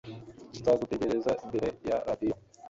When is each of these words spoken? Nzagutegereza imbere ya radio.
Nzagutegereza 0.59 1.31
imbere 1.43 1.67
ya 1.87 1.97
radio. 2.07 2.35